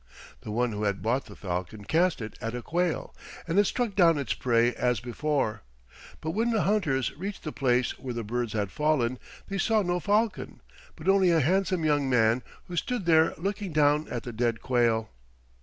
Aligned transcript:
The 0.41 0.49
one 0.49 0.71
who 0.71 0.85
had 0.85 1.03
bought 1.03 1.25
the 1.25 1.35
falcon 1.35 1.85
cast 1.85 2.21
it 2.23 2.35
at 2.41 2.55
a 2.55 2.63
quail, 2.63 3.13
and 3.47 3.59
it 3.59 3.65
struck 3.65 3.95
down 3.95 4.17
its 4.17 4.33
prey 4.33 4.73
as 4.73 4.99
before, 4.99 5.61
but 6.21 6.31
when 6.31 6.49
the 6.49 6.63
hunters 6.63 7.15
reached 7.15 7.43
the 7.43 7.51
place 7.51 7.91
where 7.99 8.15
the 8.15 8.23
birds 8.23 8.53
had 8.53 8.71
fallen 8.71 9.19
they 9.47 9.59
saw 9.59 9.83
no 9.83 9.99
falcon, 9.99 10.59
but 10.95 11.07
only 11.07 11.29
a 11.29 11.39
handsome 11.39 11.85
young 11.85 12.09
man 12.09 12.41
who 12.63 12.75
stood 12.75 13.05
there 13.05 13.35
looking 13.37 13.73
down 13.73 14.07
at 14.09 14.23
the 14.23 14.33
dead 14.33 14.59
quail. 14.59 15.11